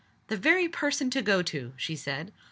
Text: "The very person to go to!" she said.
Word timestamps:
"The 0.29 0.35
very 0.35 0.67
person 0.67 1.11
to 1.11 1.21
go 1.21 1.43
to!" 1.43 1.73
she 1.77 1.95
said. 1.95 2.33